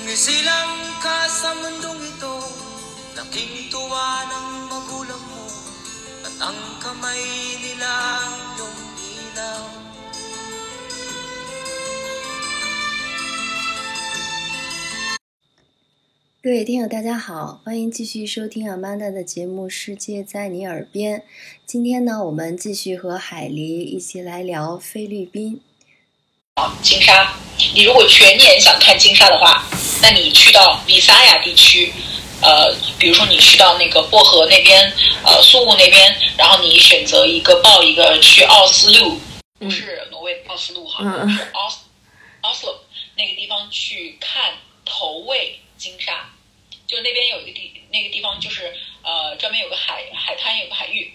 [0.00, 2.40] Sumisilang ka sa mundong ito
[3.20, 5.44] Laking tuwa ng magulang mo
[6.24, 7.20] At ang kamay
[7.60, 7.84] nila
[8.24, 9.60] ang iyong ilaw
[16.40, 21.20] 各位听友，大家好，欢迎继续收听 Amanda 的节目《世界在你耳边》。
[21.66, 25.60] 今天呢，我们继续和海狸一起来聊菲律宾。
[26.82, 27.34] 金沙，
[27.74, 29.62] 你如果全年想看金沙的话，
[30.02, 31.92] 那你去到比萨亚地区，
[32.42, 34.92] 呃，比如说你去到那个薄荷那边，
[35.24, 39.20] 呃，苏务那边，然后你选择一个报一个去奥斯陆，
[39.58, 41.78] 不是挪威奥斯陆哈，嗯是奥斯
[42.40, 42.74] 奥斯陆
[43.16, 44.54] 那个地方去看
[44.84, 46.30] 投喂鲸鲨，
[46.86, 51.12] 就那边有一个地那个地方就是呃专门有个海海滩有个海域，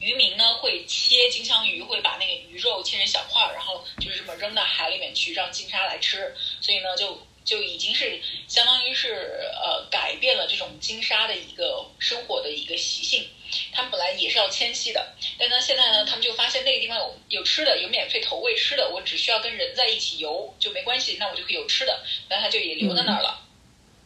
[0.00, 6.34] 渔民呢会切金枪鱼，会把那个鱼肉切成小块儿，然后就是这么扔到海里面去，让金鲨来吃。
[6.60, 13.28] 所以呢，就就已经是相当于是呃改变了这种金沙的一个生活的一个习性。
[13.70, 23.46] 他们本来也是要迁徙的，但呢现在呢，他们就发现那个地方有有吃的，有免费投喂吃的，我只需要跟人在一起游就没关系，那我就可以有吃的，那他就也留在那儿了，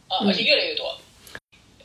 [0.09, 0.99] 呃，而且越来越多。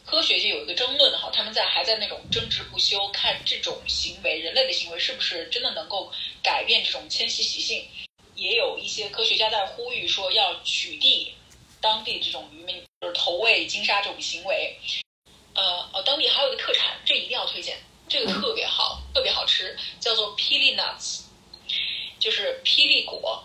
[0.04, 7.86] 科学界有一个争论哈，他们在还在那种争执不休，看这种行为，人类的行为是不是真的能够改变这种迁徙习性。
[8.34, 11.28] 也有一些科学家在呼吁说要取缔
[11.82, 14.78] 当地这种渔民就是投喂金沙这种行为。
[15.54, 17.76] 呃呃，当地还有一个特产，这一定要推荐，
[18.08, 21.24] 这个特别好，特别好吃，叫做霹雳 nuts，
[22.18, 23.44] 就是霹雳果。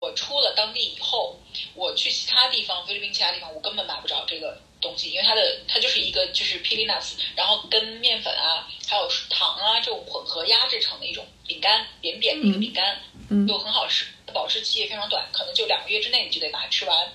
[0.00, 1.40] 我出了当地以后，
[1.74, 13.00] 我去其他地方，菲律宾其他地方，我根本买不着这个东西，因为它的它就是一个就是霹雳 nuts，然后跟面粉啊，还有糖啊这种混合压制成的一种饼干，扁扁的一个饼干，
[13.30, 17.12] 嗯又很好吃，保质期也非常短，可能就两个月之内你就得把它吃完，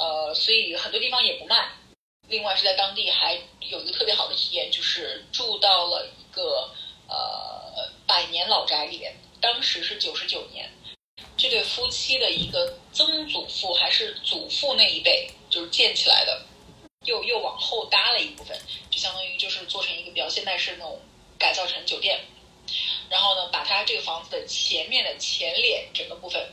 [0.00, 1.68] 呃，所以很多地方也不卖。
[2.26, 6.70] 另外是在当地还有一个特别好的体验，就是住到了一个
[7.06, 10.70] 呃百年老宅里面，当时是九十九年，
[11.36, 16.46] 这对夫妻的一个曾祖父还是祖父那一辈就是建起来的，
[17.04, 18.56] 又又往后搭了一部分，
[18.90, 20.98] 就相当于就是做成一个比较现代式那种
[21.36, 22.20] 改造成酒店，
[23.10, 26.48] 然后呢，把它这个房子的前面的前脸整个部分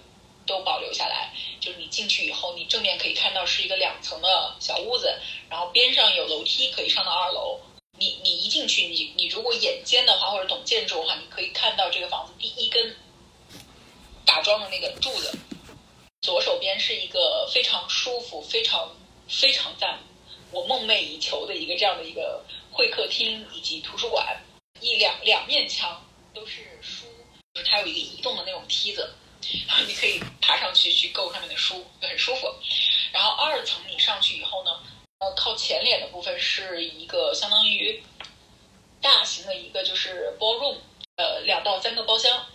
[0.48, 5.14] 都保留下来，就是你进去以后，你正面可以看到是一个两层的小屋子，
[5.50, 7.60] 然后边上有楼梯可以上到二楼。
[8.00, 12.96] 你你一进去，你你如果眼尖的话，或者懂建筑的话，你可以看到这个房子第一根
[14.24, 15.36] 打桩的那个柱子，
[16.22, 18.96] 左手边是一个非常舒服、非常
[19.28, 20.00] 非常赞
[20.52, 24.44] 我梦寐以求的一个这样的一个会客厅以及图书馆，
[24.80, 26.06] 一两两面墙
[26.36, 27.08] 都是书，
[27.56, 29.12] 就是它有一个移动的那种梯子，
[29.68, 32.54] 然后你可以爬上去去够上面的书，就很舒服。
[33.12, 34.72] 然后二层你上去以后呢，
[35.20, 38.04] 呃，靠前脸的部分是一个相当于
[39.02, 40.78] 大型的一个就是 ballroom，
[41.16, 42.46] 呃，两到三个包厢。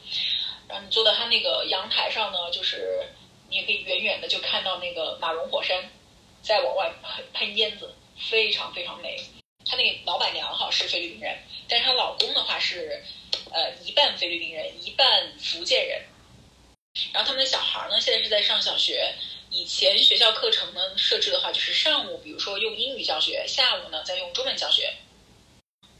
[0.68, 3.06] 然后你坐在它那个阳台上呢，就是
[3.48, 5.90] 你也可以远远的就看到那个马荣火山
[6.42, 7.94] 在往外喷喷烟子，
[8.30, 9.20] 非常非常美。
[9.64, 11.38] 她那个老板娘哈是菲律宾人，
[11.68, 13.02] 但是她老公的话是
[13.50, 16.02] 呃一半菲律宾人，一半福建人。
[17.12, 19.14] 然后他们的小孩呢，现在是在上小学。
[19.50, 24.94] 以前学校课程呢设置的话，就是上午比如说用英语教学，下午呢再用中文教学。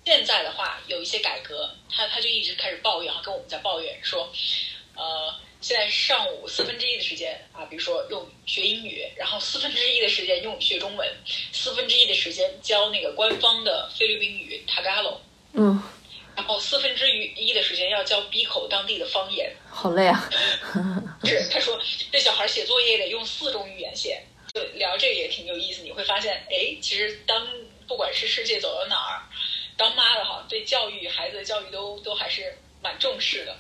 [0.05, 4.33] 现在的话有一些改革，他他就一直开始抱怨，跟我们在抱怨说，
[4.97, 11.09] 呃，现在上午四分之一的时间啊，比如说用学英语，然后四分之一的时间用学中文，
[11.53, 15.19] 四分之一的时间教那个官方的菲律宾语 Tagalog，
[15.53, 15.83] 嗯，
[16.37, 19.55] 然后四分之一的时间要教闭口当地的方言。
[19.71, 20.29] 好累啊。
[21.25, 24.23] 是，他说这小孩写作业得用四种语言写。
[24.55, 27.49] 就聊这个也挺有意思，你会发现，哎，其实当
[27.89, 29.23] 不管是世界走到哪儿，
[29.79, 33.57] 当妈的哈，对教育孩子的教育都都还是蛮重视的。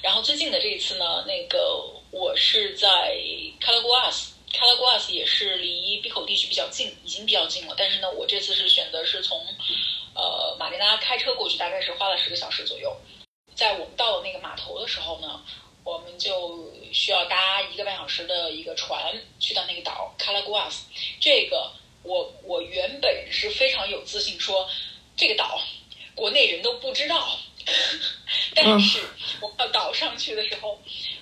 [0.00, 3.14] 然后最近的这一次呢，那个我是在
[3.60, 7.74] Calaguas，Calaguas 也是离闭口地区比较近，已经比较近了。
[7.76, 9.46] 但是呢，我这次是选择是从
[10.18, 12.94] 呃马尼拉开车过去，大概是花了十个小时左右。
[13.54, 15.40] 在我们到了那个码头的时候呢，
[15.84, 20.80] 我们就需要搭一个半小时的一个船去到那个岛 Calaguas。
[21.20, 21.70] 这个
[22.02, 24.68] 我我原本是非常有自信说
[25.16, 25.60] 这个岛
[26.16, 27.38] 国内人都不知道，
[28.56, 29.00] 但是
[29.40, 30.80] 我到岛上去的时候，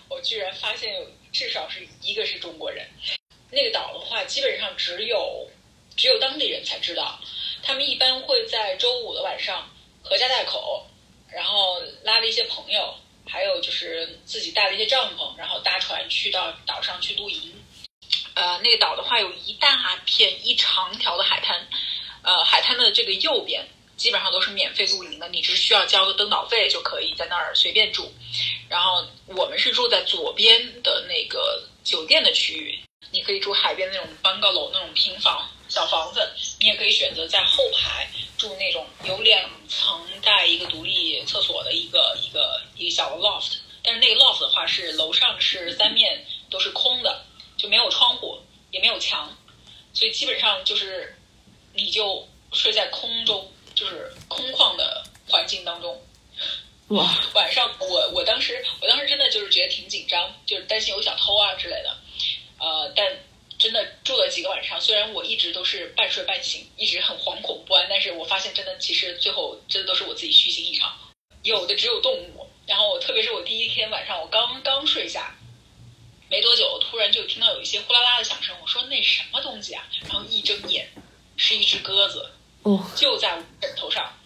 [0.09, 2.89] 我居然发现有至少是一个是中国人。
[3.51, 5.49] 那个岛的话，基本上只有
[5.97, 7.19] 只有当地人才知道，
[7.67, 9.69] 他们一般会在周五的晚上
[10.01, 10.87] 合家带口，
[11.29, 12.95] 然后拉了一些朋友，
[13.29, 17.53] 还有就是自己带了一些帐篷，然后搭船去到岛上去露营。
[18.35, 21.67] 呃，那个岛的话有一大片一长条的海滩，
[22.23, 23.67] 呃，海滩的这个右边
[23.97, 28.13] 基本上都是免费露营的，你只需要交个登岛费就可以在那儿随便住。
[28.69, 32.79] 然后我们是住在左边的那个酒店的区域，
[33.11, 36.29] 你可以住海边那种 bungalow 那种平房小房子，
[36.61, 38.09] 你也可以选择在后排
[38.39, 43.57] 住那种有两层带一个独立厕所的一个一个一个小的 loft。
[43.83, 47.25] 但是那个 loft 的话是楼上是三面都是空的，
[47.57, 48.39] 就没有窗户，
[48.71, 49.31] 也没有墙，
[49.93, 51.17] 所以基本上就是
[51.73, 56.03] 你就睡在空中，就是空旷的环境当中。
[56.89, 61.97] 哇， 晚上我我当时我当时真的就是觉得挺紧张，就是担心有小偷啊之类的。
[62.59, 63.07] 呃，但
[63.67, 70.97] 真的住了几个晚上，虽然我一直都是半睡半醒，一直很惶恐不安，但是我发现真的其实最后真的都是我自己虚惊一场。
[71.43, 75.37] 有的只有动物，然后我特别是我第一天晚上我刚刚睡下。
[76.31, 78.57] 没多久，突然就听到有一些呼啦啦的响声。
[78.63, 79.85] 我说那什么东西啊？
[80.03, 80.89] 然后一睁眼，
[81.37, 82.31] 是一只鸽子，
[82.63, 84.17] 哦，就在我枕头上，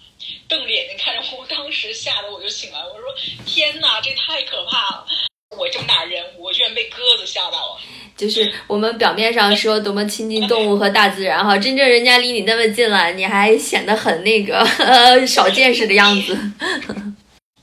[0.46, 1.46] 瞪着眼睛看着我。
[1.46, 3.16] 当时吓得我就醒来，我说
[3.46, 5.06] 天哪，这太可怕了！
[5.56, 7.80] 我这么大人，我居然被鸽子吓到了。
[8.16, 16.34] 就是我们表面上说多么亲近动物和大自然哈，真正人家离你那么近了，你还显得很那个呃 少见识的样子。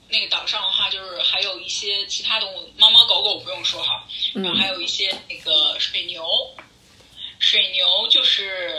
[0.09, 4.03] 那个岛上的话，就是还有一些其他动物，猫猫狗狗不用说哈，
[4.33, 6.23] 然后还有一些那个水牛，
[7.39, 8.75] 水牛就是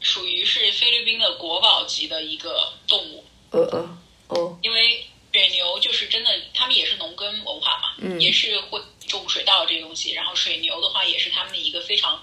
[0.00, 3.98] 属于是菲律宾的国宝级的一个动物，呃呃
[4.28, 5.04] 哦，因为
[5.34, 12.22] 水牛就是真的，他们也是农耕文化嘛，嗯也是会种水稻这些东西，然后水牛的话也是他们的一个非常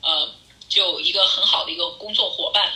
[0.00, 0.28] 呃，
[0.68, 2.68] 就一个很好的一个工作伙伴。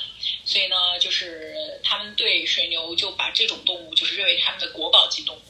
[0.44, 1.52] 所以呢，就是
[1.82, 5.40] 他们对水牛就把这种动物就是认为他们的国宝级动物。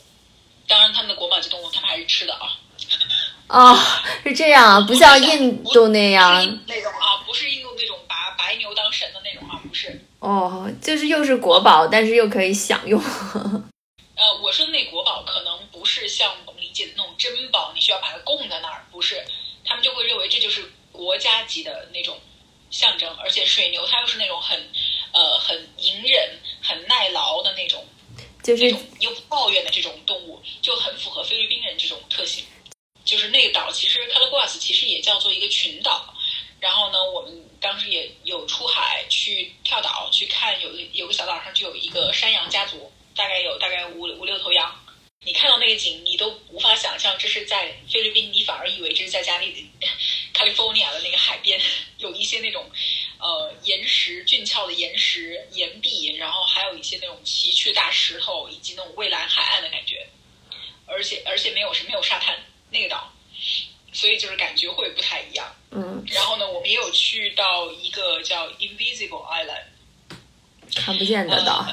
[0.66, 2.56] 当然，他们的国宝级动物他们还是吃的啊，
[3.48, 3.78] 哦，
[4.24, 10.02] 是这样啊，不像印度那样那种啊，不是印度那种把白牛当神的那种啊，不是。
[10.20, 12.98] 哦，就是又是国宝，但是又可以享用。
[14.16, 19.22] 呃，我说的那国宝可能不是像我们理解的那种珍宝，你需要把它供在那儿，不是，
[19.62, 22.18] 他们就会认为这就是国家级的那种
[22.70, 24.58] 象征，而且水牛它又是那种很
[25.12, 27.86] 呃很隐忍、很耐劳的那种
[28.42, 32.44] 就是那种又不抱怨的这种动物，就很符合菲律宾人这种特性。
[33.04, 36.12] 就是那个岛，其实 Calaguas 其实也叫做一个群岛。
[36.58, 44.74] 然后呢，我们当时也有出海去跳岛去看，有一有个小岛上就有一个山羊家族，大概有大概五五六头羊。
[45.24, 49.68] 你看到那个景，你都无法想象这是在菲律宾，你反而以为这是在加利
[50.32, 51.60] California 的那个海边，
[51.98, 52.70] 有一些那种
[53.18, 60.06] 呃岩石俊俏的岩石岩壁，然后还有一些那种崎岖大石头，以及那种蔚蓝海岸的感觉，
[60.84, 62.38] 而且而且没有是没有沙滩
[62.70, 63.12] 那个岛，
[63.92, 65.52] 所以就是感觉会不太一样。
[65.72, 69.64] 嗯，然后呢，我们也有去到一个叫 Invisible Island，
[70.76, 71.66] 看不见的岛。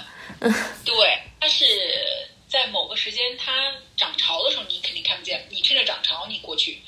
[0.83, 1.65] 对，它是
[2.47, 6.81] 在某个时间它涨潮的时候，你肯定看不见，你趁着涨潮你过去，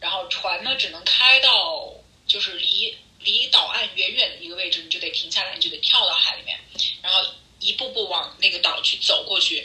[0.00, 1.94] 然后船呢只能开到
[2.26, 6.58] 就是离离岛岸远远的一个位置，你就得停下来，你就得跳到海里面，
[7.00, 7.24] 然后
[7.60, 9.64] 一步步往那个岛去走过去。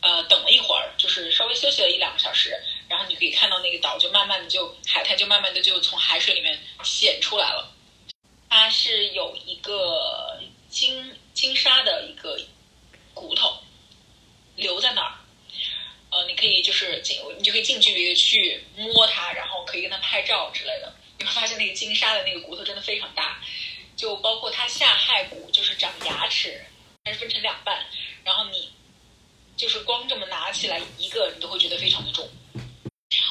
[0.00, 7.70] 呃，等了一会儿，就是稍微休息了一两个小时，然后你可以看到那个岛就慢慢的就海滩就慢慢的就从海水里面显出来了。
[8.48, 12.40] 它是有一个金金沙的一个
[13.12, 13.58] 骨头
[14.54, 15.18] 留在那儿，
[16.10, 20.94] 呃，你可以就是近，你就可以近距离的去摸它，然后可以跟它拍照之类的。
[21.18, 23.40] 你会发现那个金沙的那个骨头真的非常大，
[23.96, 26.62] 就包括它下颌骨，就是长牙齿，
[27.04, 27.86] 它是分成两半，
[28.22, 28.70] 然后你
[29.56, 32.28] 就是光这么拿起来一个，你都会觉得非常的重。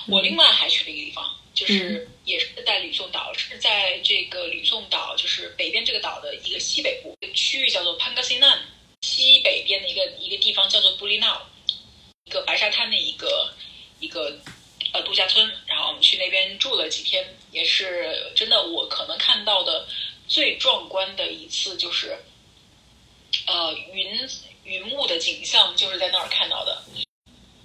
[0.08, 8.60] 我另外还去了一个地方，就是也是在吕宋岛，是在这个吕宋岛，就是北边这个岛的一个西北部区域，叫做 Pangasinan，
[9.01, 11.39] 西北边的一个一个地方叫做布利纳，
[12.25, 13.54] 一个白沙滩的一个
[14.00, 14.39] 一个
[15.04, 19.88] 度假村，然后我们去那边住了几天，也是真的，我可能看到的
[20.27, 22.18] 最壮观的一次就是，
[23.46, 24.30] 呃云
[24.63, 26.84] 云雾的景象，就是在那儿看到的。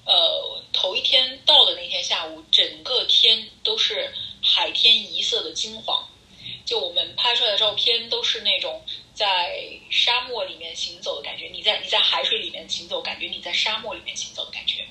[0.04, 4.12] 呃，头一天到的那天下午，整个天都是
[4.42, 6.08] 海天一色的金黄，
[6.66, 8.84] 就我们拍出来的照片都是那种
[9.14, 11.46] 在沙漠里面行走的感觉。
[11.46, 14.84] 你在你在海水里面行走，感觉你在沙漠里面行走的感觉。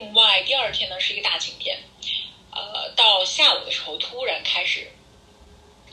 [0.00, 1.76] 另外，第二天呢是一个大晴天，
[2.52, 4.92] 呃，到下午的时候突然开始，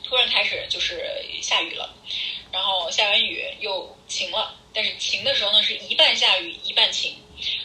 [0.04, 1.92] 突然开始就是下雨了，
[2.52, 7.16] 然后下完雨又晴了，但是晴的时候呢是一半下雨一半晴。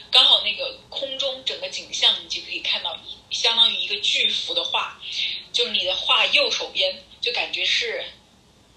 [0.10, 5.00] 刚好那个空中整个景象，你就可以看到相当于一个巨幅的画，
[5.54, 8.04] 就是你的画右手边，就感觉是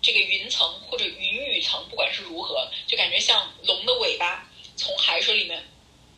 [0.03, 5.67] 这个云层或者云雨层，不管是如何，就感觉像龙的尾巴从海水里面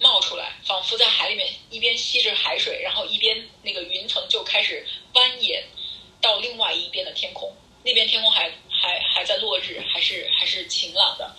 [0.00, 5.62] 冒出来，仿佛在海里面一边吸着海水，然后一边那个云层就开始蜿蜒
[6.20, 11.34] 到另外一边的天空，那边天空还还还在落日，还是还是晴朗的，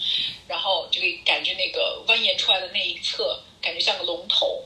[0.48, 4.64] 然后就可以感觉那个蜿蜒出来的那一侧，感觉像个龙头。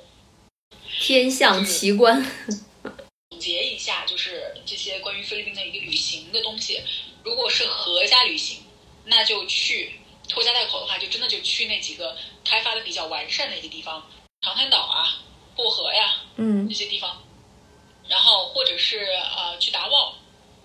[1.00, 2.24] 天象奇观。
[3.30, 6.82] 总结一下，就是这些关于菲律宾的一个旅行的东西。
[7.24, 8.64] 如果是合家旅行，
[9.06, 10.00] 那就去
[10.32, 14.10] 拖家带口的话，就真的就去那几个开发的比较完善的一个地方，
[14.40, 15.20] 长滩岛啊、
[15.58, 17.22] 薄荷呀，嗯这些地方。
[18.08, 20.16] 然后或者是呃去达旺，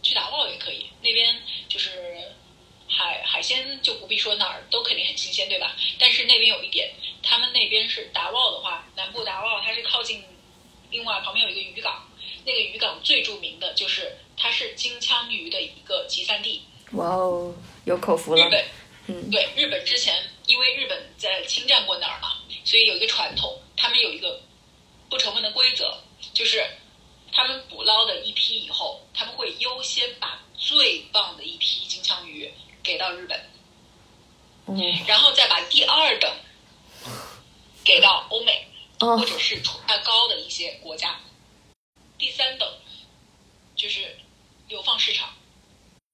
[0.03, 2.33] 去达旺也可以，那边就是
[2.89, 5.75] 海海鲜就不必说哪儿都肯定很新鲜，对吧？
[5.99, 6.93] 但是那边有一点，
[7.23, 10.23] 他们那边是达旺的话，南部达旺它是靠近，
[10.91, 12.09] 另外旁边有一个渔港，
[12.45, 16.63] 那个渔港最著名的就是它是金枪鱼的一个集散地。
[16.93, 17.53] 哇哦，
[17.85, 18.49] 有口福了日。
[18.49, 18.65] 本
[19.09, 24.43] 嗯对日本之前，因为日本在侵占过那儿嘛，所以有一个传统，他们有一个
[25.09, 25.97] 不成文的规则，
[26.35, 26.67] 就是
[27.33, 33.41] 他们捕捞的一批以后，他们会优先把最棒的一批金枪鱼给到日本，
[34.67, 36.37] 嗯然后再把第二等
[37.85, 38.67] 给到欧美
[38.99, 41.21] 哦或者是出价高的一些国家，
[42.19, 42.69] 第三等
[43.77, 44.17] 就是
[44.69, 45.33] 流放市场。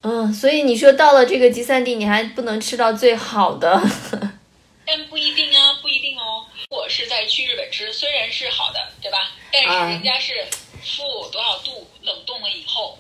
[0.03, 3.81] 嗯，所以你说到了这个集散地，你还不能吃到最好的。
[4.85, 6.45] 但不一定啊，不一定哦。
[6.69, 9.31] 我是在去日本吃，虽然是好的，对吧？
[9.53, 10.45] 但啊是人家是
[10.83, 12.99] 负多少度冷冻了以后，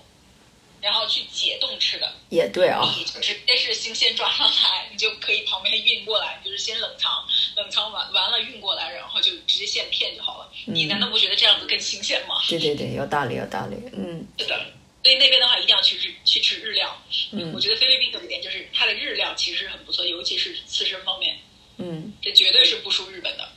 [0.80, 2.08] 然后去解冻吃的。
[2.30, 10.48] 也对啊、你就直接是新鲜抓上来，你就可以旁边运过来，就是先冷藏，冷藏完完了运过来，然后就直接现片就好了。
[10.66, 12.36] 你难道不觉得这样子更新鲜吗？
[12.48, 13.76] 对对对，有道理，有道理。
[13.92, 14.60] 嗯是的。
[15.02, 17.02] 所以那边的话，一定要去日去吃日料。
[17.32, 21.40] 嗯我觉得菲律宾有一点就是它的日料其实很不错，尤其是刺身方面。
[21.78, 23.50] 嗯这绝对是不输日本的。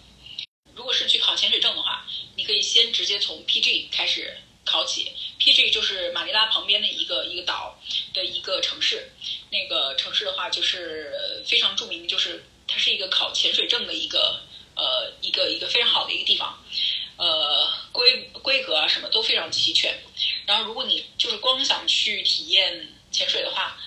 [0.73, 4.35] 如果是去考潜水证的话，你可以先直接从 PG 开始
[4.65, 5.11] 考起。
[5.39, 7.79] PG 就是马尼拉旁边的一个一个岛
[8.13, 9.11] 的一个城市，
[9.51, 11.13] 那个城市的话就是
[11.45, 14.41] 非常著名，就是它是一个考潜水证的一个
[14.75, 16.57] 呃一个一个非常好的一个地方，
[17.17, 19.95] 呃规规格啊什么都非常齐全。
[20.45, 23.77] 然后如果你就是光想去体验潜水的话，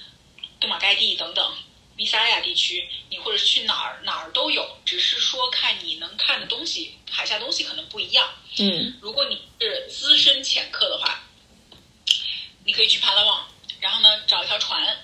[0.60, 1.54] 杜马盖地等等。
[1.96, 8.32] 米萨亚地区，你或者去哪儿哪儿都有，只是说看你能看的东西，海下东西可能不一样。
[8.56, 11.20] 嗯如果你是资深潜客的话，
[12.64, 13.48] 你可以去帕拉旺，
[13.80, 14.96] 然后呢找一条船，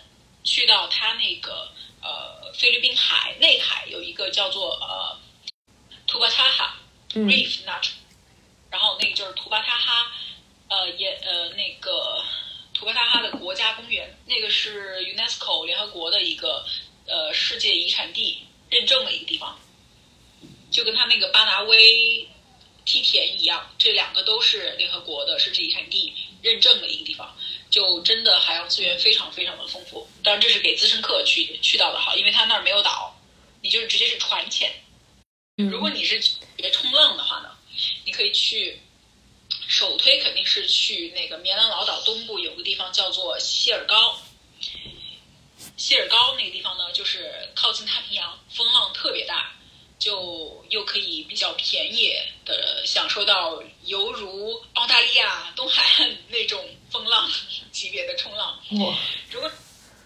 [0.45, 1.69] 去到它那个
[2.01, 5.19] 呃菲律宾海内海有一个叫做呃
[6.07, 6.77] 图巴塔哈
[7.17, 7.81] 嗯 Reef 那，
[8.71, 10.13] 然后那个就是图巴塔哈
[10.69, 12.25] 呃也呃那个
[12.73, 16.67] 图巴塔哈的国家公园，那个是 UNESCO 联合国的一个
[17.07, 18.39] 呃世界遗产地
[18.69, 19.57] 认证的一个地方，
[20.73, 22.27] 就跟它那个巴拿威
[22.85, 26.13] 梯田一样，这两个都是联合国的世界遗产地
[26.43, 27.37] 认证的一个地方，
[27.71, 30.09] 就真的海洋资源非常非常的丰富。
[30.25, 33.17] 当然，这是给资深客去去到的好，因为它那儿没有岛，
[33.63, 34.73] 你就是直接是船潜。
[35.59, 37.57] 嗯如果你是学冲浪的话呢，
[38.05, 38.81] 你可以去，
[39.67, 44.19] 首推肯定是去那个棉兰老岛东部有个地方叫做谢尔高。
[45.77, 49.53] 谢尔高那个地方呢，就是靠近太平洋，风浪特别大，
[49.99, 52.13] 就又可以比较便宜
[52.45, 57.31] 的享受到犹如澳大利亚东海岸那种风浪
[57.73, 58.61] 级别的冲浪。
[58.79, 58.99] 哇
[59.31, 59.51] 如果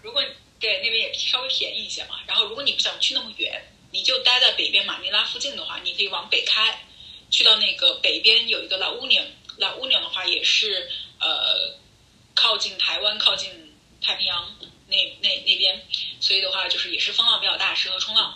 [0.01, 0.23] 如果
[0.59, 3.61] 对那边也稍微便宜一些嘛，然后如果你不想去那么远，
[3.91, 6.85] 你就待在北边马尼拉附近的话，你可以往北开，
[7.29, 9.21] 去到那个北边有一个老乌宁，
[9.59, 10.89] 老乌鸟的话也是
[11.19, 11.77] 呃
[12.33, 13.49] 靠近台湾、靠近
[14.01, 14.45] 太平洋
[14.87, 15.81] 那那那边，
[16.19, 18.33] 所以的话就是也是风浪比较大，适合冲浪。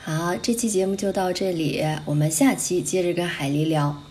[0.00, 4.02] 好，这期节目就到这里，我们下期接着跟海狸聊。